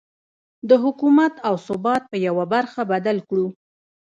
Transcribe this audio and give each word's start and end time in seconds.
د 0.69 0.71
حکومت 0.83 1.33
او 1.47 1.55
ثبات 1.67 2.03
په 2.11 2.17
يوه 2.27 2.45
برخه 2.53 2.81
بدل 2.93 3.17
کړو. 3.29 3.47